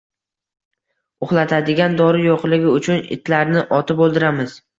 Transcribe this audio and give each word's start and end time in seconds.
Uxlatadigan 1.27 1.99
dori 1.99 2.25
yo‘qligi 2.29 2.73
uchun 2.79 2.99
itlarni 3.19 3.63
otib 3.81 4.03
o‘ldiramiz 4.09 4.59